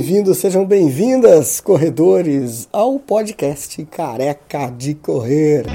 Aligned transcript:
bem-vindos, 0.00 0.38
sejam 0.38 0.64
bem-vindas, 0.64 1.60
corredores, 1.60 2.66
ao 2.72 2.98
podcast 2.98 3.84
Careca 3.84 4.70
de 4.70 4.94
Correr. 4.94 5.66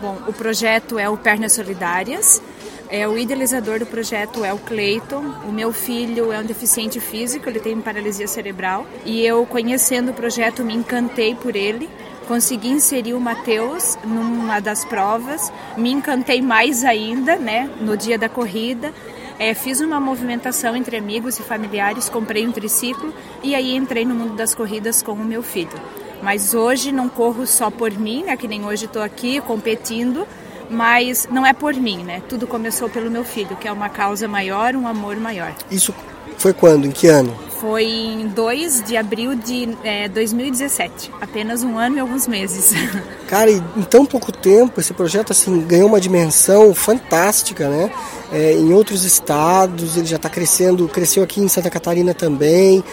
Bom, 0.00 0.16
o 0.28 0.32
projeto 0.32 1.00
é 1.00 1.08
o 1.08 1.16
Pernas 1.16 1.54
Solidárias. 1.54 2.40
É, 2.88 3.08
o 3.08 3.18
idealizador 3.18 3.80
do 3.80 3.86
projeto 3.86 4.44
é 4.44 4.52
o 4.52 4.58
Cleiton. 4.58 5.34
O 5.48 5.50
meu 5.50 5.72
filho 5.72 6.30
é 6.30 6.38
um 6.38 6.44
deficiente 6.44 7.00
físico, 7.00 7.48
ele 7.48 7.58
tem 7.58 7.80
paralisia 7.80 8.28
cerebral. 8.28 8.86
E 9.04 9.26
eu, 9.26 9.44
conhecendo 9.46 10.12
o 10.12 10.14
projeto, 10.14 10.64
me 10.64 10.72
encantei 10.72 11.34
por 11.34 11.56
ele. 11.56 11.88
Consegui 12.26 12.68
inserir 12.68 13.14
o 13.14 13.20
Matheus 13.20 13.96
numa 14.04 14.60
das 14.60 14.84
provas. 14.84 15.52
Me 15.76 15.92
encantei 15.92 16.42
mais 16.42 16.84
ainda, 16.84 17.36
né, 17.36 17.70
no 17.80 17.96
dia 17.96 18.18
da 18.18 18.28
corrida. 18.28 18.92
É, 19.38 19.52
fiz 19.54 19.80
uma 19.80 20.00
movimentação 20.00 20.74
entre 20.74 20.96
amigos 20.96 21.38
e 21.38 21.42
familiares, 21.42 22.08
comprei 22.08 22.46
um 22.46 22.52
triciclo 22.52 23.12
e 23.42 23.54
aí 23.54 23.76
entrei 23.76 24.04
no 24.04 24.14
mundo 24.14 24.34
das 24.34 24.54
corridas 24.54 25.02
com 25.02 25.12
o 25.12 25.24
meu 25.24 25.42
filho. 25.42 25.78
Mas 26.22 26.54
hoje 26.54 26.90
não 26.90 27.08
corro 27.08 27.46
só 27.46 27.70
por 27.70 27.92
mim, 27.92 28.24
né, 28.24 28.36
que 28.36 28.48
nem 28.48 28.64
hoje 28.64 28.86
estou 28.86 29.02
aqui 29.02 29.40
competindo, 29.42 30.26
mas 30.70 31.28
não 31.30 31.46
é 31.46 31.52
por 31.52 31.74
mim, 31.74 32.02
né? 32.02 32.22
Tudo 32.28 32.46
começou 32.46 32.88
pelo 32.88 33.10
meu 33.10 33.24
filho, 33.24 33.56
que 33.56 33.68
é 33.68 33.72
uma 33.72 33.88
causa 33.88 34.26
maior, 34.26 34.74
um 34.74 34.88
amor 34.88 35.16
maior. 35.16 35.54
Isso 35.70 35.94
foi 36.38 36.52
quando? 36.52 36.86
Em 36.86 36.90
que 36.90 37.06
ano? 37.06 37.45
Foi 37.60 37.84
em 37.84 38.28
2 38.28 38.82
de 38.82 38.96
abril 38.96 39.34
de 39.34 39.76
é, 39.82 40.08
2017, 40.08 41.10
apenas 41.20 41.62
um 41.62 41.78
ano 41.78 41.96
e 41.96 42.00
alguns 42.00 42.26
meses. 42.26 42.72
Cara, 43.26 43.50
e 43.50 43.62
em 43.76 43.82
tão 43.82 44.04
pouco 44.04 44.30
tempo 44.30 44.80
esse 44.80 44.92
projeto 44.92 45.32
assim 45.32 45.60
ganhou 45.62 45.88
uma 45.88 46.00
dimensão 46.00 46.74
fantástica, 46.74 47.68
né? 47.68 47.90
É, 48.32 48.52
em 48.52 48.72
outros 48.72 49.04
estados 49.04 49.96
ele 49.96 50.06
já 50.06 50.16
está 50.16 50.28
crescendo, 50.28 50.88
cresceu 50.88 51.22
aqui 51.22 51.40
em 51.40 51.48
Santa 51.48 51.70
Catarina 51.70 52.12
também. 52.12 52.84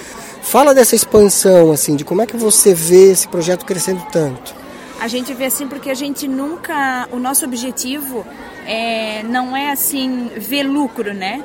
Fala 0.41 0.73
dessa 0.73 0.95
expansão, 0.95 1.71
assim, 1.71 1.95
de 1.95 2.03
como 2.03 2.21
é 2.21 2.25
que 2.25 2.35
você 2.35 2.73
vê 2.73 3.11
esse 3.11 3.27
projeto 3.27 3.65
crescendo 3.65 4.03
tanto. 4.11 4.62
A 4.99 5.07
gente 5.07 5.33
vê 5.33 5.45
assim 5.45 5.67
porque 5.67 5.89
a 5.89 5.93
gente 5.93 6.27
nunca, 6.27 7.07
o 7.11 7.19
nosso 7.19 7.45
objetivo 7.45 8.25
é, 8.65 9.21
não 9.23 9.55
é 9.55 9.71
assim 9.71 10.31
ver 10.37 10.63
lucro, 10.63 11.13
né? 11.13 11.43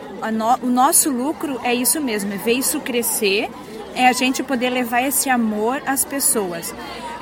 O 0.62 0.66
nosso 0.66 1.10
lucro 1.10 1.60
é 1.64 1.74
isso 1.74 2.00
mesmo, 2.00 2.32
é 2.32 2.36
ver 2.36 2.52
isso 2.52 2.80
crescer, 2.80 3.50
é 3.94 4.06
a 4.06 4.12
gente 4.12 4.42
poder 4.42 4.70
levar 4.70 5.02
esse 5.02 5.28
amor 5.28 5.82
às 5.86 6.04
pessoas. 6.04 6.74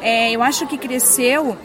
É, 0.02 0.30
eu 0.30 0.42
acho 0.42 0.66
que 0.66 0.76
cresceu 0.76 1.56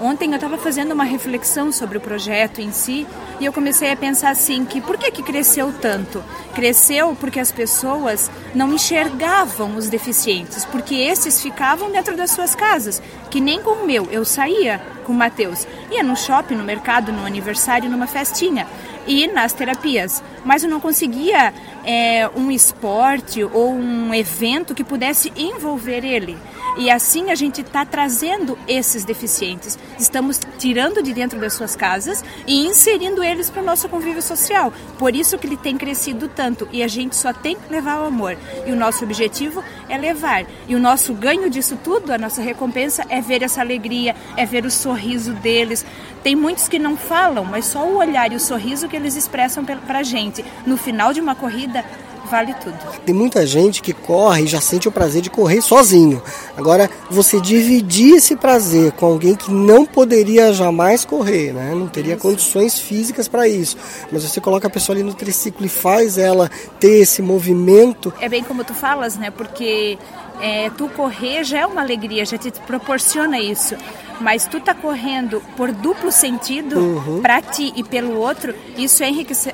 Ontem 0.00 0.30
eu 0.30 0.36
estava 0.36 0.56
fazendo 0.56 0.92
uma 0.92 1.02
reflexão 1.02 1.72
sobre 1.72 1.98
o 1.98 2.00
projeto 2.00 2.60
em 2.60 2.70
si 2.70 3.04
e 3.40 3.44
eu 3.44 3.52
comecei 3.52 3.90
a 3.90 3.96
pensar 3.96 4.30
assim 4.30 4.64
que 4.64 4.80
por 4.80 4.96
que, 4.96 5.10
que 5.10 5.24
cresceu 5.24 5.72
tanto? 5.72 6.22
Cresceu 6.54 7.16
porque 7.18 7.40
as 7.40 7.50
pessoas 7.50 8.30
não 8.54 8.72
enxergavam 8.72 9.76
os 9.76 9.88
deficientes, 9.88 10.64
porque 10.64 10.94
esses 10.94 11.42
ficavam 11.42 11.90
dentro 11.90 12.16
das 12.16 12.30
suas 12.30 12.54
casas, 12.54 13.02
que 13.28 13.40
nem 13.40 13.60
com 13.60 13.70
o 13.70 13.86
meu. 13.86 14.06
Eu 14.12 14.24
saía 14.24 14.80
com 15.02 15.12
o 15.12 15.16
Matheus, 15.16 15.66
ia 15.90 16.04
no 16.04 16.16
shopping, 16.16 16.54
no 16.54 16.64
mercado, 16.64 17.10
no 17.10 17.26
aniversário, 17.26 17.90
numa 17.90 18.06
festinha 18.06 18.68
e 19.04 19.26
nas 19.26 19.52
terapias, 19.52 20.22
mas 20.44 20.62
eu 20.62 20.70
não 20.70 20.78
conseguia 20.78 21.52
é, 21.84 22.30
um 22.36 22.50
esporte 22.52 23.42
ou 23.42 23.72
um 23.72 24.14
evento 24.14 24.74
que 24.74 24.84
pudesse 24.84 25.32
envolver 25.34 26.04
ele. 26.04 26.36
E 26.78 26.92
assim 26.92 27.32
a 27.32 27.34
gente 27.34 27.60
está 27.60 27.84
trazendo 27.84 28.56
esses 28.68 29.04
deficientes. 29.04 29.76
Estamos 29.98 30.40
tirando 30.58 31.02
de 31.02 31.12
dentro 31.12 31.40
das 31.40 31.52
suas 31.52 31.74
casas 31.74 32.24
e 32.46 32.64
inserindo 32.66 33.22
eles 33.22 33.50
para 33.50 33.62
o 33.62 33.64
nosso 33.64 33.88
convívio 33.88 34.22
social. 34.22 34.72
Por 34.96 35.16
isso 35.16 35.36
que 35.36 35.48
ele 35.48 35.56
tem 35.56 35.76
crescido 35.76 36.28
tanto. 36.28 36.68
E 36.70 36.80
a 36.80 36.86
gente 36.86 37.16
só 37.16 37.32
tem 37.32 37.56
que 37.56 37.72
levar 37.72 38.00
o 38.00 38.06
amor. 38.06 38.38
E 38.64 38.70
o 38.70 38.76
nosso 38.76 39.02
objetivo 39.02 39.62
é 39.88 39.98
levar. 39.98 40.46
E 40.68 40.76
o 40.76 40.78
nosso 40.78 41.12
ganho 41.14 41.50
disso 41.50 41.76
tudo, 41.82 42.12
a 42.12 42.18
nossa 42.18 42.40
recompensa, 42.40 43.04
é 43.08 43.20
ver 43.20 43.42
essa 43.42 43.60
alegria, 43.60 44.14
é 44.36 44.46
ver 44.46 44.64
o 44.64 44.70
sorriso 44.70 45.32
deles. 45.34 45.84
Tem 46.22 46.36
muitos 46.36 46.68
que 46.68 46.78
não 46.78 46.96
falam, 46.96 47.44
mas 47.44 47.64
só 47.64 47.84
o 47.84 47.96
olhar 47.96 48.30
e 48.32 48.36
o 48.36 48.40
sorriso 48.40 48.88
que 48.88 48.94
eles 48.94 49.16
expressam 49.16 49.64
para 49.64 49.98
a 49.98 50.02
gente. 50.04 50.44
No 50.64 50.76
final 50.76 51.12
de 51.12 51.20
uma 51.20 51.34
corrida, 51.34 51.84
vale 52.26 52.54
tudo. 52.54 52.76
Tem 53.04 53.14
muita 53.14 53.46
gente 53.46 53.82
que 53.82 53.92
corre 53.92 54.42
e 54.42 54.46
já 54.46 54.60
sente 54.60 54.88
o 54.88 54.92
prazer 54.92 55.22
de 55.22 55.30
correr 55.30 55.60
sozinho. 55.60 56.22
Agora, 56.56 56.90
você 57.10 57.40
dividir 57.40 58.16
esse 58.16 58.36
prazer 58.36 58.92
com 58.92 59.06
alguém 59.06 59.34
que 59.34 59.50
não 59.50 59.84
poderia 59.84 60.52
jamais 60.52 61.04
correr, 61.04 61.52
né? 61.52 61.74
Não 61.74 61.88
teria 61.88 62.14
isso. 62.14 62.22
condições 62.22 62.78
físicas 62.78 63.28
para 63.28 63.48
isso. 63.48 63.76
Mas 64.10 64.22
você 64.24 64.40
coloca 64.40 64.66
a 64.66 64.70
pessoa 64.70 64.96
ali 64.96 65.02
no 65.02 65.14
triciclo 65.14 65.64
e 65.64 65.68
faz 65.68 66.18
ela 66.18 66.50
ter 66.78 67.00
esse 67.00 67.22
movimento. 67.22 68.12
É 68.20 68.28
bem 68.28 68.44
como 68.44 68.64
tu 68.64 68.74
falas, 68.74 69.16
né? 69.16 69.30
Porque 69.30 69.98
é, 70.40 70.70
tu 70.70 70.88
correr 70.88 71.44
já 71.44 71.60
é 71.60 71.66
uma 71.66 71.80
alegria, 71.80 72.24
já 72.24 72.38
te 72.38 72.50
proporciona 72.66 73.38
isso 73.38 73.76
mas 74.20 74.46
tu 74.46 74.60
tá 74.60 74.74
correndo 74.74 75.42
por 75.56 75.72
duplo 75.72 76.10
sentido 76.10 76.78
uhum. 76.78 77.20
para 77.20 77.40
ti 77.40 77.72
e 77.76 77.82
pelo 77.82 78.18
outro, 78.18 78.54
isso 78.76 79.02
é 79.02 79.08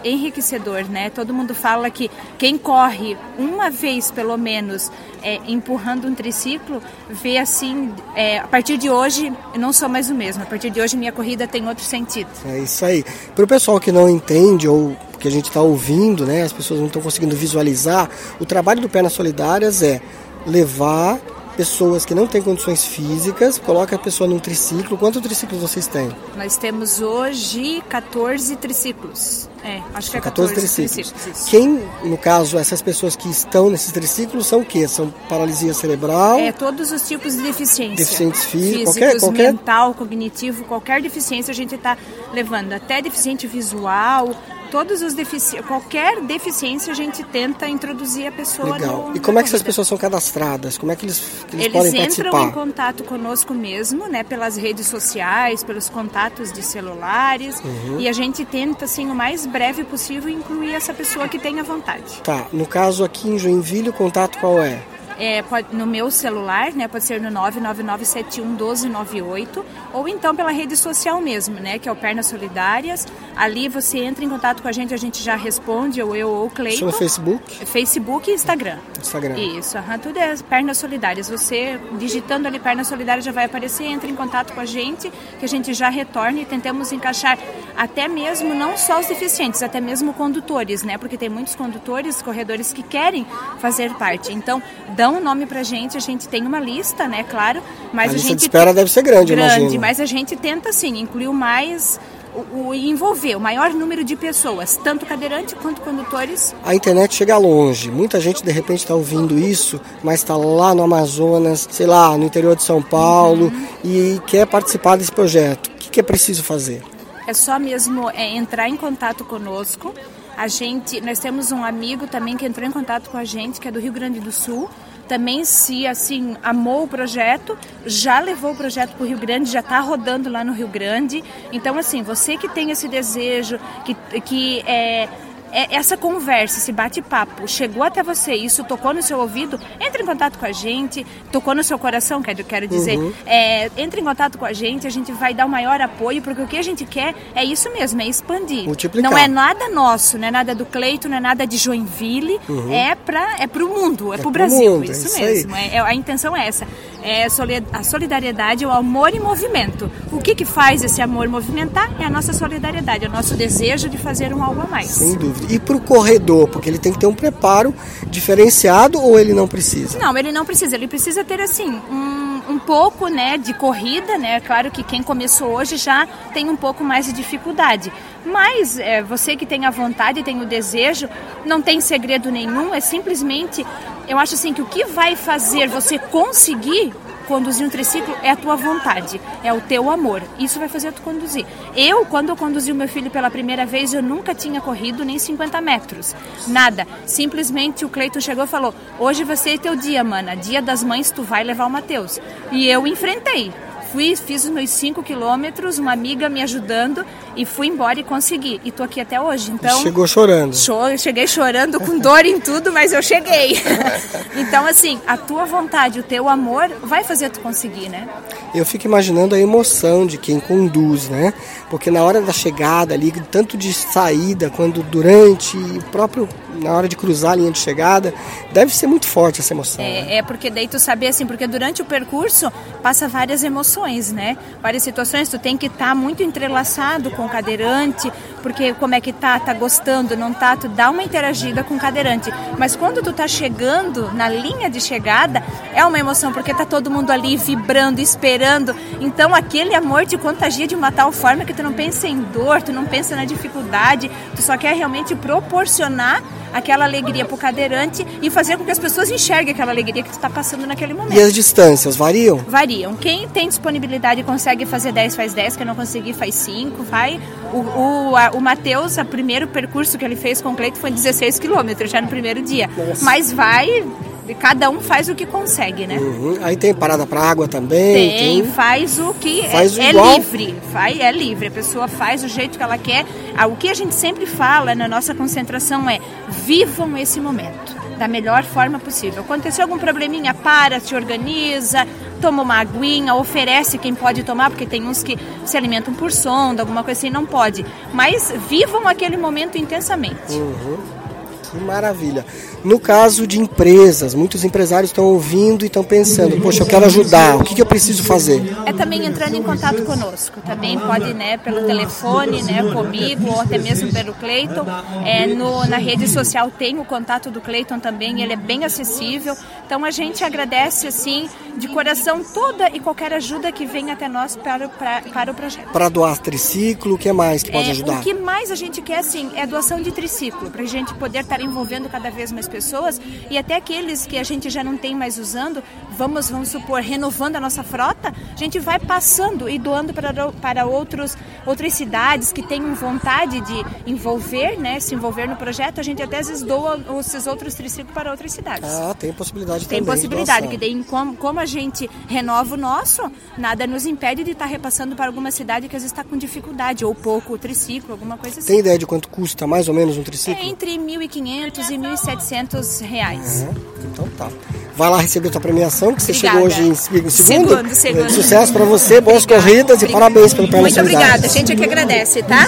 enriquecedor, 0.05 0.85
né? 0.89 1.11
Todo 1.11 1.35
mundo 1.35 1.55
fala 1.55 1.91
que 1.91 2.11
quem 2.39 2.57
corre 2.57 3.17
uma 3.39 3.71
vez 3.71 4.11
pelo 4.11 4.37
menos 4.37 4.91
é, 5.23 5.41
empurrando 5.47 6.07
um 6.07 6.15
triciclo, 6.15 6.83
vê 7.09 7.39
assim, 7.39 7.93
é, 8.15 8.39
a 8.39 8.47
partir 8.47 8.77
de 8.77 8.91
hoje 8.91 9.33
eu 9.53 9.61
não 9.61 9.73
sou 9.73 9.89
mais 9.89 10.11
o 10.11 10.15
mesmo, 10.15 10.43
a 10.43 10.47
partir 10.47 10.71
de 10.71 10.81
hoje 10.81 10.97
minha 10.97 11.13
corrida 11.13 11.47
tem 11.47 11.67
outro 11.67 11.85
sentido. 11.85 12.29
É 12.47 12.59
isso 12.59 12.85
aí. 12.85 13.05
Para 13.35 13.45
o 13.45 13.49
pessoal 13.49 13.81
que 13.81 13.91
não 13.91 14.09
entende 14.09 14.69
ou 14.69 14.97
que 15.19 15.29
a 15.29 15.31
gente 15.31 15.47
está 15.47 15.63
ouvindo, 15.63 16.27
né, 16.27 16.43
as 16.43 16.53
pessoas 16.53 16.81
não 16.81 16.87
estão 16.87 17.01
conseguindo 17.01 17.35
visualizar, 17.35 18.11
o 18.39 18.45
trabalho 18.45 18.81
do 18.81 18.89
Pernas 18.89 19.15
Solidárias 19.15 19.83
é 19.83 20.01
levar 20.47 21.19
pessoas 21.57 22.05
que 22.05 22.15
não 22.15 22.27
têm 22.27 22.43
condições 22.43 22.85
físicas, 22.85 23.59
coloca 23.59 23.97
a 23.97 23.99
pessoa 23.99 24.29
num 24.29 24.39
triciclo. 24.39 24.99
Quantos 24.99 25.23
triciclos 25.23 25.61
vocês 25.61 25.87
têm? 25.87 26.11
Nós 26.37 26.57
temos 26.57 27.01
hoje 27.01 27.83
14 27.89 28.57
triciclos. 28.57 29.49
É, 29.63 29.81
acho 29.95 30.11
que 30.11 30.17
é 30.19 30.21
14, 30.21 30.55
14 30.55 30.55
triciclos. 30.55 31.13
triciclos 31.13 31.49
Quem, 31.49 31.83
no 32.05 32.19
caso, 32.19 32.59
essas 32.59 32.83
pessoas 32.83 33.17
que 33.17 33.31
estão 33.31 33.71
nesses 33.71 33.93
triciclos 33.93 34.47
são 34.47 34.61
o 34.61 34.65
quê? 34.65 34.87
São 34.87 35.13
paralisia 35.29 35.73
cerebral? 35.73 36.39
É, 36.39 36.53
todos 36.53 36.93
os 36.93 37.07
tipos 37.09 37.35
de 37.35 37.43
deficiência. 37.43 37.97
Deficientes 37.97 38.45
físicos, 38.45 38.85
qualquer, 38.85 39.21
qualquer... 39.21 39.53
mental, 39.53 39.95
cognitivo, 39.95 40.65
qualquer 40.65 41.01
deficiência 41.01 41.53
a 41.53 41.55
gente 41.55 41.75
está 41.75 41.97
levando. 42.35 42.75
Até 42.75 43.01
deficiente 43.01 43.47
visual, 43.47 44.35
todos 44.71 45.03
os 45.03 45.15
defici 45.15 45.63
qualquer 45.63 46.21
deficiência 46.21 46.93
a 46.93 46.97
gente 46.97 47.23
tenta 47.25 47.69
introduzir 47.69 48.27
a 48.27 48.33
pessoa 48.33 48.75
Legal. 48.75 49.09
No, 49.09 49.17
e 49.17 49.21
como 49.21 49.39
é 49.39 49.43
que 49.43 49.49
essas 49.49 49.63
pessoas 49.63 49.89
são 49.89 49.97
cadastradas? 49.97 50.79
Como 50.79 50.93
é 50.93 50.97
que 50.97 51.07
eles, 51.07 51.21
que 51.49 51.57
eles, 51.57 51.67
eles 51.67 51.73
podem 51.73 51.93
participar? 51.93 52.29
Eles 52.29 52.49
entram 52.49 52.49
em 52.49 52.51
contato 52.53 53.05
conosco 53.05 53.55
mesmo, 53.55 54.09
né, 54.09 54.23
pelas 54.23 54.57
redes 54.57 54.87
sociais, 54.87 55.63
pelos 55.63 55.89
contatos 55.89 56.53
de 56.53 56.63
celulares, 56.63 57.61
uhum. 57.65 58.01
e 58.01 58.09
a 58.09 58.13
gente 58.13 58.45
tenta 58.45 58.85
assim 58.85 59.11
o 59.11 59.15
mais 59.15 59.47
breve 59.47 59.85
possível 59.85 60.31
incluir 60.31 60.75
essa 60.75 60.93
pessoa 60.93 61.29
que 61.29 61.39
tenha 61.39 61.63
vontade. 61.63 62.21
Tá. 62.23 62.47
No 62.53 62.67
caso 62.67 63.05
aqui 63.05 63.29
em 63.29 63.39
Joinville, 63.39 63.91
o 63.91 63.93
contato 63.93 64.39
qual 64.39 64.63
é? 64.63 64.83
É, 65.19 65.43
pode, 65.43 65.75
no 65.75 65.85
meu 65.87 66.11
celular, 66.11 66.73
né, 66.73 66.89
pode 66.89 67.05
ser 67.05 67.21
no 67.21 67.31
999711298 67.31 69.63
ou 69.93 70.09
então 70.09 70.35
pela 70.35 70.51
rede 70.51 70.77
social 70.77 71.21
mesmo, 71.21 71.61
né, 71.61 71.79
que 71.79 71.89
é 71.89 71.93
o 71.93 71.97
Pernas 71.97 72.27
Solidárias. 72.27 73.07
Ali 73.37 73.69
você 73.69 73.99
entra 73.99 74.25
em 74.25 74.29
contato 74.29 74.63
com 74.63 74.69
a 74.69 74.73
gente, 74.73 74.95
a 74.95 74.97
gente 74.97 75.23
já 75.23 75.37
responde, 75.37 76.03
ou 76.03 76.17
eu 76.17 76.29
ou 76.29 76.47
o 76.47 76.51
Cleiton. 76.51 76.87
no 76.87 76.93
Facebook? 76.93 77.67
Facebook 77.67 78.31
e 78.31 78.35
Instagram. 78.35 78.79
Instagram. 79.01 79.37
Isso, 79.37 79.77
tudo 80.03 80.19
é 80.19 80.35
Pernas 80.37 80.79
Solidárias. 80.79 81.29
Você 81.29 81.79
digitando 81.99 82.49
ali 82.49 82.59
Pernas 82.59 82.89
Solidárias 82.89 83.25
já 83.25 83.33
vai 83.33 83.45
aparecer, 83.45 83.85
entra 83.85 84.11
em 84.11 84.15
contato 84.15 84.53
com 84.53 84.61
a 84.61 84.65
gente, 84.65 85.11
que 85.39 85.45
a 85.45 85.49
gente 85.49 85.75
já 85.75 85.89
retorna 85.89 86.41
e 86.41 86.45
tentamos 86.45 86.93
encaixar 86.93 87.39
até 87.77 88.09
mesmo 88.09 88.55
não 88.55 88.77
só 88.77 89.01
os 89.01 89.07
deficientes, 89.07 89.63
até 89.63 89.81
mesmo 89.81 90.13
condutores, 90.13 90.83
né, 90.83 90.99
porque 90.99 91.17
tem 91.17 91.29
muitos 91.29 91.55
condutores, 91.55 92.23
corredores 92.23 92.73
que 92.73 92.83
querem 92.83 93.27
fazer 93.59 93.93
parte. 93.95 94.33
Então, 94.33 94.63
dão 95.05 95.19
o 95.19 95.21
nome 95.21 95.45
pra 95.45 95.63
gente, 95.63 95.99
a 95.99 96.01
gente 96.01 96.27
tem 96.27 96.47
uma 96.47 96.59
lista, 96.59 97.07
né, 97.07 97.23
claro, 97.25 97.61
mas 97.93 98.13
a, 98.13 98.15
a 98.15 98.19
gente... 98.19 98.37
de 98.37 98.43
espera 98.45 98.73
deve 98.73 98.91
ser 98.91 99.03
grande, 99.03 99.35
Grande, 99.35 99.61
imagino. 99.61 99.81
mas 99.83 100.01
a 100.01 100.07
gente 100.07 100.35
tenta, 100.35 100.73
sim, 100.73 100.99
incluir 100.99 101.29
mais 101.29 102.01
o, 102.35 102.69
o, 102.69 102.75
envolver 102.75 103.37
o 103.37 103.41
maior 103.41 103.69
número 103.75 104.03
de 104.03 104.17
pessoas, 104.17 104.81
tanto 104.83 105.05
cadeirante 105.05 105.55
quanto 105.57 105.83
condutores. 105.83 106.55
A 106.65 106.75
internet 106.75 107.15
chega 107.17 107.37
longe. 107.37 107.91
Muita 107.91 108.19
gente 108.19 108.43
de 108.43 108.51
repente 108.51 108.79
está 108.79 108.95
ouvindo 108.95 109.39
isso, 109.39 109.79
mas 110.03 110.21
está 110.21 110.39
lá 110.39 110.75
no 110.75 110.83
Amazonas, 110.83 111.69
sei 111.71 111.87
lá, 111.87 112.17
no 112.17 112.25
interior 112.25 112.57
de 112.57 112.63
São 112.63 112.81
Paulo 112.81 113.53
uhum. 113.53 113.67
e 113.85 114.19
quer 114.27 114.47
participar 114.47 114.97
desse 114.97 115.13
projeto. 115.13 115.67
O 115.67 115.71
que, 115.73 115.91
que 115.91 116.01
é 116.01 116.03
preciso 116.03 116.43
fazer? 116.43 116.83
É 117.27 117.35
só 117.35 117.59
mesmo 117.59 118.09
é, 118.09 118.35
entrar 118.35 118.71
em 118.71 118.77
contato 118.77 119.23
conosco. 119.23 119.93
A 120.35 120.49
gente, 120.49 121.01
nós 121.03 121.19
temos 121.19 121.53
um 121.53 121.63
amigo 121.63 122.07
também 122.07 122.39
que 122.39 122.47
entrou 122.47 122.67
em 122.67 122.73
contato 122.73 123.11
com 123.11 123.19
a 123.19 123.25
gente, 123.25 123.61
que 123.61 123.69
é 123.69 123.71
do 123.71 123.79
Rio 123.79 123.93
Grande 123.93 124.19
do 124.19 124.33
Sul 124.33 124.69
também 125.05 125.45
se 125.45 125.87
assim 125.87 126.37
amou 126.43 126.85
o 126.85 126.89
projeto, 126.89 127.57
já 127.87 128.21
levou 128.21 128.53
o 128.53 128.57
projeto 128.57 128.95
para 128.95 129.05
o 129.05 129.07
Rio 129.07 129.19
Grande, 129.19 129.51
já 129.51 129.61
está 129.61 129.81
rodando 129.81 130.29
lá 130.31 130.43
no 130.43 130.53
Rio 130.53 130.69
Grande. 130.69 131.23
Então 131.53 131.79
assim, 131.79 132.03
você 132.03 132.37
que 132.37 132.49
tem 132.49 132.71
esse 132.71 132.89
desejo, 132.89 133.59
que, 133.85 133.95
que 134.21 134.61
é, 134.61 135.09
essa 135.55 135.97
conversa, 135.97 136.59
esse 136.59 136.73
bate-papo, 136.73 137.47
chegou 137.47 137.83
até 137.83 138.03
você, 138.03 138.35
isso 138.35 138.65
tocou 138.65 138.93
no 138.93 139.03
seu 139.03 139.19
ouvido, 139.19 139.59
entre 139.81 140.03
em 140.03 140.07
contato 140.07 140.39
com 140.39 140.47
a 140.47 140.53
gente, 140.53 141.07
tocou 141.31 141.55
no 141.55 141.63
seu 141.63 141.79
coração, 141.79 142.21
quero, 142.21 142.43
quero 142.45 142.67
dizer, 142.67 142.99
uhum. 142.99 143.13
é, 143.25 143.71
entre 143.77 144.01
em 144.01 144.05
contato 144.05 144.37
com 144.37 144.45
a 144.45 144.53
gente, 144.53 144.87
a 144.87 144.91
gente 144.91 145.13
vai 145.13 145.33
dar 145.33 145.47
o 145.47 145.49
maior 145.49 145.81
apoio, 145.81 146.21
porque 146.23 146.43
o 146.43 146.47
que 146.47 146.57
a 146.57 146.63
gente 146.63 146.85
quer 146.85 147.15
é 147.35 147.45
isso 147.45 147.71
mesmo, 147.73 148.01
é 148.03 148.07
expandir. 148.07 148.65
Multiplicar. 148.65 149.11
Não 149.11 149.17
é 149.17 149.29
nada 149.29 149.69
nosso, 149.69 150.19
não 150.19 150.29
é 150.29 150.31
nada 150.31 150.55
do 150.55 150.67
Cleito, 150.67 151.09
não 151.09 151.19
é 151.19 151.21
nada 151.21 151.47
de 151.47 151.57
Joinville, 151.57 152.41
uhum. 152.49 152.73
é 152.73 152.95
para 152.95 153.37
é 153.39 153.47
o 153.63 153.69
mundo, 153.69 154.13
é, 154.13 154.17
é 154.17 154.19
para 154.19 154.29
o 154.29 154.33
Brasil, 154.33 154.73
mundo, 154.73 154.91
isso, 154.91 155.07
é 155.07 155.11
isso 155.11 155.21
mesmo. 155.21 155.57
É, 155.57 155.79
a 155.79 155.95
intenção 155.95 156.37
é 156.37 156.49
essa, 156.49 156.67
é 157.05 157.27
a 157.73 157.83
solidariedade, 157.83 158.65
o 158.65 158.71
amor 158.71 159.15
em 159.15 159.21
movimento. 159.21 159.91
O 160.11 160.19
que 160.19 160.35
que 160.35 160.47
faz 160.47 160.83
esse 160.83 161.03
amor 161.03 161.29
movimentar? 161.29 161.91
É 162.01 162.07
a 162.07 162.11
nossa 162.11 162.33
solidariedade, 162.33 163.05
é 163.05 163.09
o 163.09 163.13
nosso 163.13 163.35
desejo 163.35 163.91
de 163.91 163.99
fazer 163.99 164.33
um 164.33 164.43
algo 164.43 164.63
a 164.63 164.67
mais. 164.67 164.87
Sem 164.87 165.15
dúvida. 165.15 165.53
E 165.53 165.59
para 165.59 165.77
o 165.77 165.81
corredor, 165.81 166.49
porque 166.49 166.71
ele 166.71 166.79
tem 166.79 166.93
que 166.93 166.99
ter 166.99 167.07
um 167.07 167.15
preparo 167.15 167.75
diferenciado 168.07 168.99
ou 169.01 169.21
ele 169.21 169.35
não 169.35 169.47
precisa? 169.47 169.99
Não, 169.99 170.17
ele 170.17 170.33
não 170.33 170.47
precisa. 170.47 170.75
Ele 170.75 170.89
precisa 170.89 171.23
ter 171.23 171.43
assim 171.43 171.69
um, 171.91 172.55
um 172.55 172.59
pouco, 172.59 173.09
né, 173.09 173.37
de 173.37 173.53
corrida, 173.53 174.17
né? 174.17 174.41
Claro 174.41 174.71
que 174.71 174.83
quem 174.83 175.03
começou 175.03 175.49
hoje 175.49 175.77
já 175.77 176.09
tem 176.33 176.49
um 176.49 176.57
pouco 176.57 176.83
mais 176.83 177.05
de 177.05 177.13
dificuldade. 177.13 177.93
Mas 178.25 178.79
é, 178.79 179.03
você 179.03 179.37
que 179.37 179.45
tem 179.45 179.67
a 179.67 179.71
vontade, 179.71 180.23
tem 180.23 180.41
o 180.41 180.47
desejo, 180.47 181.09
não 181.45 181.61
tem 181.61 181.81
segredo 181.81 182.31
nenhum. 182.31 182.75
É 182.75 182.81
simplesmente, 182.81 183.67
eu 184.09 184.19
acho 184.19 184.35
assim 184.35 184.53
que 184.53 184.63
o 184.63 184.67
que 184.67 184.85
vai 184.85 185.17
fazer 185.17 185.69
você 185.69 185.99
conseguir 185.99 186.93
conduzir 187.25 187.67
um 187.67 187.71
triciclo 187.71 188.15
é 188.23 188.31
a 188.31 188.37
tua 188.37 188.57
vontade, 188.57 189.21
é 189.43 189.53
o 189.53 189.61
teu 189.61 189.91
amor. 189.91 190.23
Isso 190.39 190.59
vai 190.59 190.69
fazer 190.69 190.93
tu 190.93 191.03
conduzir. 191.03 191.47
Eu, 191.75 192.05
quando 192.07 192.29
eu 192.29 192.37
conduzi 192.37 192.71
o 192.71 192.75
meu 192.75 192.89
filho 192.89 193.11
pela 193.11 193.31
primeira 193.31 193.67
vez, 193.67 193.93
eu 193.93 194.03
nunca 194.03 194.35
tinha 194.35 194.61
corrido 194.61 195.05
nem 195.05 195.19
50 195.19 195.61
metros. 195.61 196.15
Nada. 196.47 196.87
Simplesmente 197.07 197.85
o 197.85 197.89
Cleiton 197.89 198.21
chegou 198.21 198.45
e 198.45 198.49
falou: 198.49 198.75
Hoje 198.99 199.25
vai 199.25 199.37
ser 199.37 199.59
teu 199.59 199.75
dia, 199.75 200.05
mana. 200.05 200.37
Dia 200.37 200.61
das 200.61 200.83
mães, 200.83 201.11
tu 201.11 201.23
vai 201.23 201.43
levar 201.43 201.67
o 201.67 201.71
Matheus. 201.71 202.21
E 202.53 202.69
eu 202.69 202.87
enfrentei 202.87 203.53
fui, 203.95 204.17
fiz 204.17 204.43
os 204.43 204.51
meus 204.51 204.71
5 204.71 205.05
quilômetros, 205.05 205.79
uma 205.79 205.93
amiga 205.93 206.29
me 206.29 206.43
ajudando 206.43 207.07
e 207.37 207.45
fui 207.45 207.69
embora 207.69 208.01
e 208.01 208.03
consegui. 208.03 208.61
E 208.65 208.73
tô 208.73 208.83
aqui 208.83 209.01
até 209.01 209.21
hoje. 209.21 209.53
Então 209.53 209.81
chegou 209.83 210.05
chorando. 210.09 210.57
Cho 210.57 210.99
cheguei 210.99 211.29
chorando 211.29 211.79
com 211.79 212.01
dor 212.01 212.27
em 212.27 212.41
tudo, 212.41 212.73
mas 212.73 212.93
eu 212.93 213.01
cheguei. 213.01 213.57
então 214.37 214.67
assim, 214.67 215.01
a 215.07 215.17
tua 215.17 215.45
vontade, 215.45 216.01
o 216.01 216.03
teu 216.03 216.29
amor 216.29 216.69
vai 216.83 217.05
fazer 217.05 217.31
tu 217.31 217.39
conseguir, 217.39 217.89
né? 217.89 218.09
Eu 218.53 218.67
fico 218.67 218.85
imaginando 218.87 219.35
a 219.37 219.39
emoção 219.39 220.07
de 220.07 220.19
quem 220.19 220.41
conduz, 220.41 221.09
né? 221.09 221.33
Porque 221.71 221.89
na 221.89 222.03
hora 222.03 222.21
da 222.21 222.33
chegada 222.33 222.95
ali, 222.95 223.13
tanto 223.31 223.57
de 223.57 223.73
saída 223.73 224.51
quanto 224.51 224.83
durante, 224.83 225.57
o 225.57 225.83
próprio 225.85 226.29
na 226.61 226.73
hora 226.73 226.89
de 226.89 226.97
cruzar 226.97 227.33
a 227.33 227.35
linha 227.37 227.51
de 227.51 227.59
chegada, 227.59 228.15
deve 228.53 228.75
ser 228.75 228.87
muito 228.87 229.07
forte 229.07 229.41
essa 229.41 229.53
emoção. 229.53 229.85
É, 229.85 230.03
né? 230.03 230.17
é 230.17 230.23
porque 230.23 230.51
daí 230.51 230.69
tu 230.69 230.79
saber 230.79 231.09
assim, 231.09 231.27
porque 231.27 231.47
durante 231.47 231.83
o 231.83 231.85
percurso 231.85 232.53
passa 232.83 233.09
várias 233.09 233.43
emoções, 233.43 233.84
né? 234.13 234.37
Várias 234.63 234.83
situações, 234.83 235.29
tu 235.29 235.39
tem 235.39 235.57
que 235.57 235.67
estar 235.67 235.89
tá 235.89 235.95
muito 235.95 236.23
entrelaçado 236.23 237.11
com 237.11 237.27
o 237.27 237.29
cadeirante, 237.29 238.13
porque 238.43 238.73
como 238.75 238.95
é 238.95 239.01
que 239.01 239.13
tá, 239.13 239.39
tá 239.39 239.53
gostando, 239.53 240.17
não 240.17 240.33
tá, 240.33 240.57
tu 240.57 240.69
dá 240.69 240.91
uma 240.91 241.03
interagida 241.03 241.63
com 241.63 241.75
o 241.75 241.79
cadeirante. 241.79 242.31
Mas 242.59 242.75
quando 242.75 243.03
tu 243.03 243.13
tá 243.13 243.29
chegando 243.29 244.13
na 244.13 244.29
linha 244.29 244.71
de 244.71 244.81
chegada, 244.81 245.43
é 245.75 245.85
uma 245.85 245.99
emoção, 245.99 246.33
porque 246.33 246.55
tá 246.55 246.65
todo 246.65 246.91
mundo 246.91 247.11
ali 247.11 247.37
vibrando, 247.37 248.01
esperando. 248.01 248.75
Então 249.01 249.35
aquele 249.35 249.75
amor 249.75 250.07
te 250.07 250.17
contagia 250.17 250.67
de 250.67 250.75
uma 250.75 250.91
tal 250.91 251.13
forma 251.13 251.45
que 251.45 251.53
tu 251.53 251.63
não 251.63 251.73
pensa 251.73 252.07
em 252.07 252.21
dor, 252.21 252.63
tu 252.63 252.73
não 252.73 252.87
pensa 252.87 253.15
na 253.15 253.25
dificuldade, 253.25 254.11
tu 254.35 254.43
só 254.43 254.57
quer 254.57 254.75
realmente 254.75 255.15
proporcionar 255.15 256.23
aquela 256.55 256.85
alegria 256.85 257.25
para 257.25 257.35
o 257.35 257.39
cadeirante 257.39 258.07
e 258.23 258.31
fazer 258.31 258.57
com 258.57 258.65
que 258.65 258.71
as 258.71 258.79
pessoas 258.79 259.11
enxerguem 259.11 259.53
aquela 259.53 259.73
alegria 259.73 260.03
que 260.03 260.09
tu 260.09 260.15
está 260.15 260.31
passando 260.31 260.67
naquele 260.67 260.95
momento. 260.95 261.15
E 261.15 261.21
as 261.21 261.35
distâncias 261.35 261.97
variam? 261.97 262.39
Variam. 262.39 262.95
Quem 262.95 263.29
tem 263.29 263.49
disponibilidade 263.49 264.21
e 264.21 264.25
consegue 264.25 264.65
fazer 264.65 264.93
10 264.93 265.17
faz 265.17 265.35
10, 265.35 265.57
quem 265.57 265.67
não 265.67 265.75
conseguir 265.75 266.15
faz 266.15 266.35
5, 266.37 266.85
vai. 266.85 267.21
O, 267.53 267.59
o, 267.59 268.17
a, 268.17 268.31
o 268.31 268.41
Matheus, 268.41 268.97
o 268.97 269.05
primeiro 269.05 269.49
percurso 269.49 269.99
que 269.99 270.05
ele 270.05 270.17
fez 270.17 270.41
com 270.41 270.51
o 270.51 270.55
Cleito 270.55 270.79
foi 270.79 270.91
16 270.91 271.39
quilômetros 271.41 271.91
já 271.91 272.01
no 272.01 272.09
primeiro 272.09 272.41
dia. 272.41 272.71
Nossa. 272.77 273.05
Mas 273.05 273.33
vai 273.33 273.85
cada 274.33 274.71
um 274.71 274.81
faz 274.81 275.09
o 275.09 275.15
que 275.15 275.27
consegue, 275.27 275.87
né? 275.87 275.99
Uhum. 275.99 276.39
Aí 276.43 276.57
tem 276.57 276.73
parada 276.73 277.05
para 277.05 277.21
água 277.21 277.47
também. 277.47 277.95
Tem, 277.95 278.43
tem, 278.43 278.53
faz 278.53 278.99
o 278.99 279.13
que 279.13 279.43
faz 279.49 279.77
é, 279.77 279.89
é 279.89 279.93
livre, 279.93 280.55
faz, 280.73 280.99
é 280.99 281.13
livre. 281.13 281.49
A 281.49 281.51
pessoa 281.51 281.89
faz 281.89 282.23
do 282.23 282.29
jeito 282.29 282.57
que 282.57 282.63
ela 282.63 282.79
quer. 282.79 283.05
Ah, 283.37 283.47
o 283.47 283.57
que 283.57 283.69
a 283.69 283.75
gente 283.75 283.95
sempre 283.95 284.25
fala 284.25 284.75
na 284.75 284.89
nossa 284.89 285.15
concentração 285.15 285.91
é 285.91 286.01
vivam 286.29 286.97
esse 286.97 287.21
momento 287.21 287.85
da 287.99 288.09
melhor 288.09 288.45
forma 288.45 288.79
possível. 288.79 289.23
Aconteceu 289.23 289.65
algum 289.65 289.79
probleminha, 289.79 290.35
para, 290.35 290.81
se 290.81 290.95
organiza, 290.95 291.87
toma 292.21 292.43
uma 292.43 292.59
aguinha, 292.59 293.15
oferece 293.15 293.79
quem 293.79 293.95
pode 293.95 294.23
tomar, 294.23 294.51
porque 294.51 294.67
tem 294.67 294.87
uns 294.87 295.03
que 295.03 295.19
se 295.45 295.57
alimentam 295.57 295.95
por 295.95 296.11
sonda, 296.11 296.63
alguma 296.63 296.83
coisa 296.83 296.99
assim, 296.99 297.11
não 297.11 297.27
pode. 297.27 297.65
Mas 297.93 298.33
vivam 298.49 298.87
aquele 298.89 299.17
momento 299.17 299.57
intensamente. 299.59 300.33
Uhum. 300.33 301.04
Que 301.51 301.59
maravilha. 301.59 302.25
No 302.65 302.79
caso 302.79 303.27
de 303.27 303.39
empresas, 303.39 304.15
muitos 304.15 304.45
empresários 304.45 304.91
estão 304.91 305.05
ouvindo 305.05 305.65
e 305.65 305.67
estão 305.67 305.85
pensando, 305.85 306.41
poxa, 306.41 306.63
eu 306.63 306.67
quero 306.67 306.85
ajudar, 306.87 307.37
o 307.37 307.45
que, 307.45 307.55
que 307.55 307.63
eu 307.63 307.67
preciso 307.67 308.03
fazer? 308.03 308.43
É 308.67 308.73
também 308.73 309.05
entrando 309.05 309.35
em 309.35 309.43
contato 309.43 309.83
conosco. 309.83 310.41
Também 310.41 310.79
pode, 310.79 311.13
né, 311.15 311.37
pelo 311.37 311.65
telefone, 311.65 312.43
né, 312.43 312.63
comigo, 312.73 313.31
ou 313.31 313.41
até 313.41 313.59
mesmo 313.59 313.93
pelo 313.93 314.15
Cleiton. 314.15 314.67
É, 315.05 315.27
na 315.69 315.77
rede 315.77 316.09
social 316.09 316.51
tem 316.51 316.79
o 316.79 316.85
contato 316.85 317.31
do 317.31 317.41
Cleiton 317.41 317.79
também, 317.79 318.23
ele 318.23 318.33
é 318.33 318.37
bem 318.37 318.65
acessível. 318.65 319.37
Então 319.67 319.85
a 319.85 319.91
gente 319.91 320.25
agradece, 320.25 320.87
assim, 320.87 321.29
de 321.57 321.69
coração 321.69 322.23
toda 322.23 322.69
e 322.71 322.81
qualquer 322.81 323.13
ajuda 323.13 323.51
que 323.53 323.67
venha 323.67 323.95
até 323.95 324.09
nós 324.09 324.37
para, 324.37 324.69
para, 324.69 325.03
para 325.03 325.33
o 325.33 325.35
projeto. 325.35 325.71
Para 325.71 325.89
doar 325.89 326.19
triciclo, 326.19 326.95
o 326.95 326.99
que 326.99 327.13
mais 327.13 327.43
que 327.43 327.53
pode 327.53 327.69
é, 327.69 327.71
ajudar? 327.71 328.01
O 328.01 328.03
que 328.03 328.15
mais 328.15 328.51
a 328.51 328.55
gente 328.55 328.83
quer, 328.83 328.99
assim, 328.99 329.31
é 329.37 329.47
doação 329.47 329.81
de 329.81 329.93
triciclo, 329.93 330.51
para 330.51 330.63
a 330.63 330.67
gente 330.67 330.93
poder 330.95 331.21
estar 331.21 331.41
envolvendo 331.41 331.89
cada 331.89 332.11
vez 332.11 332.33
mais 332.33 332.49
pessoas 332.49 333.01
e 333.31 333.39
até 333.39 333.57
aqueles 333.57 334.07
que 334.07 334.19
a 334.19 334.25
gente 334.25 334.51
já 334.51 334.65
não 334.65 334.77
tem 334.77 334.95
mais 334.95 335.19
usando, 335.19 335.63
vamos, 335.97 336.31
vamos 336.31 336.49
supor, 336.49 336.81
renovando 336.81 337.37
a 337.37 337.41
nossa 337.41 337.63
frota, 337.63 338.13
a 338.33 338.37
gente 338.37 338.59
vai 338.59 338.79
passando 338.79 339.49
e 339.49 339.59
doando 339.59 339.95
para, 339.95 340.33
para 340.33 340.67
outros, 340.67 341.17
outras 341.47 341.73
cidades 341.73 342.33
que 342.33 342.43
tenham 342.43 342.75
vontade 342.75 343.41
de 343.41 343.65
envolver, 343.87 344.59
né, 344.59 344.81
se 344.81 344.95
envolver 344.95 345.27
no 345.29 345.37
projeto, 345.37 345.81
a 345.81 345.83
gente 345.83 346.03
até 346.03 346.19
às 346.19 346.29
vezes 346.29 346.43
doa 346.43 346.81
esses 346.99 347.27
outros 347.27 347.55
triciclos 347.55 347.95
para 347.95 348.11
outras 348.11 348.33
cidades. 348.33 348.69
Ah, 348.69 348.95
tem 348.99 349.13
possibilidade 349.13 349.67
tem 349.67 349.79
também. 349.79 349.85
Tem 349.85 349.95
possibilidade, 349.95 350.49
que 350.49 350.57
daí 350.57 350.85
como, 350.85 351.17
como 351.17 351.44
a 351.45 351.47
gente 351.47 351.89
renova 352.09 352.55
o 352.55 352.57
nosso, 352.57 353.03
nada 353.39 353.67
nos 353.67 353.87
impede 353.87 354.25
de 354.25 354.33
estar 354.33 354.47
repassando 354.47 354.97
para 354.97 355.07
alguma 355.07 355.31
cidade 355.31 355.69
que 355.69 355.77
às 355.77 355.83
vezes 355.83 355.93
está 355.93 356.03
com 356.03 356.17
dificuldade, 356.17 356.85
ou 356.85 356.95
pouco 356.95 357.35
o 357.35 357.39
triciclo, 357.39 357.93
alguma 357.93 358.17
coisa 358.17 358.41
assim. 358.41 358.49
Tem 358.49 358.59
ideia 358.59 358.79
de 358.79 358.87
quanto 358.87 359.09
custa 359.09 359.47
mais 359.47 359.69
ou 359.69 359.75
menos 359.75 359.97
um 359.97 360.03
triciclo? 360.03 360.43
É 360.43 360.47
entre 360.47 360.77
1.500 360.77 361.71
e 361.71 361.79
1.700 361.79 362.81
reais. 362.81 363.43
Uhum. 363.43 363.55
Então 363.93 364.09
tá. 364.17 364.29
Vai 364.77 364.91
lá 364.91 365.01
receber 365.01 365.29
a 365.29 365.31
tua 365.31 365.41
premiação, 365.41 365.95
que 365.95 366.03
você 366.03 366.11
obrigada. 366.11 366.51
chegou 366.51 366.65
hoje 366.65 366.69
em 366.69 366.75
segundo. 366.75 367.11
Segundo, 367.11 367.75
segundo. 367.75 368.11
Sucesso 368.11 368.53
para 368.53 368.65
você, 368.65 369.01
boas 369.01 369.23
obrigada. 369.23 369.43
corridas 369.43 369.77
obrigada. 369.77 369.91
e 369.91 369.93
parabéns 369.93 370.35
pelo 370.35 370.49
Muito 370.51 370.81
obrigada, 370.81 371.27
a 371.27 371.31
gente 371.31 371.53
é 371.53 371.57
que 371.57 371.65
agradece, 371.65 372.23
tá? 372.23 372.47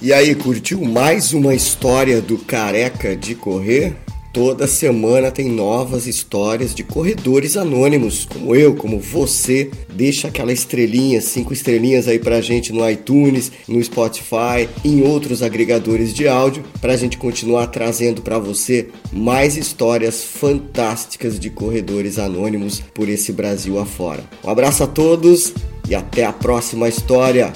E 0.00 0.12
aí, 0.12 0.34
curtiu 0.34 0.80
mais 0.82 1.32
uma 1.32 1.54
história 1.54 2.20
do 2.22 2.38
Careca 2.38 3.16
de 3.16 3.34
Correr? 3.34 3.96
Toda 4.38 4.68
semana 4.68 5.32
tem 5.32 5.50
novas 5.50 6.06
histórias 6.06 6.72
de 6.72 6.84
corredores 6.84 7.56
anônimos, 7.56 8.24
como 8.24 8.54
eu, 8.54 8.76
como 8.76 9.00
você. 9.00 9.68
Deixa 9.92 10.28
aquela 10.28 10.52
estrelinha, 10.52 11.20
cinco 11.20 11.52
estrelinhas 11.52 12.06
aí 12.06 12.20
pra 12.20 12.40
gente 12.40 12.72
no 12.72 12.88
iTunes, 12.88 13.50
no 13.66 13.82
Spotify, 13.82 14.68
em 14.84 15.02
outros 15.02 15.42
agregadores 15.42 16.14
de 16.14 16.28
áudio, 16.28 16.62
pra 16.80 16.96
gente 16.96 17.18
continuar 17.18 17.66
trazendo 17.66 18.22
para 18.22 18.38
você 18.38 18.86
mais 19.12 19.56
histórias 19.56 20.22
fantásticas 20.22 21.36
de 21.36 21.50
corredores 21.50 22.16
anônimos 22.16 22.80
por 22.94 23.08
esse 23.08 23.32
Brasil 23.32 23.76
afora. 23.76 24.22
Um 24.44 24.50
abraço 24.50 24.84
a 24.84 24.86
todos 24.86 25.52
e 25.88 25.96
até 25.96 26.24
a 26.24 26.32
próxima 26.32 26.88
história. 26.88 27.52